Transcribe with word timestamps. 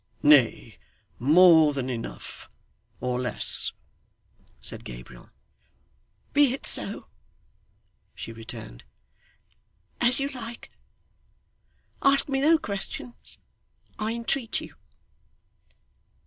'Nay, 0.23 0.79
more 1.19 1.73
than 1.73 1.87
enough 1.87 2.49
or 3.01 3.21
less,' 3.21 3.71
said 4.59 4.83
Gabriel. 4.83 5.29
'Be 6.33 6.55
it 6.55 6.65
so,' 6.65 7.05
she 8.15 8.31
returned. 8.33 8.83
'As 10.01 10.19
you 10.19 10.29
like. 10.29 10.71
Ask 12.01 12.27
me 12.27 12.41
no 12.41 12.57
questions, 12.57 13.37
I 13.99 14.13
entreat 14.13 14.59
you. 14.59 14.73